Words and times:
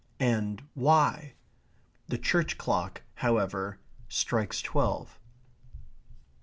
and 0.19 0.63
why? 0.73 1.33
The 2.07 2.17
church 2.17 2.57
clock, 2.57 3.03
however, 3.17 3.77
strikes 4.09 4.59
twelve. 4.59 5.19